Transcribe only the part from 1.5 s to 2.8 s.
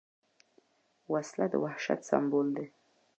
د وحشت سمبول ده